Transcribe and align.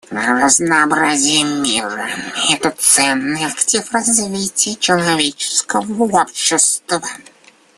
Разнообразие 0.09 1.43
мира— 1.43 2.07
это 2.51 2.71
ценный 2.71 3.45
актив 3.45 3.87
развития 3.93 4.75
человеческого 4.77 6.01
общества. 6.19 7.03